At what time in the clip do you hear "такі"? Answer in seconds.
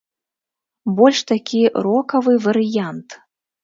1.33-1.61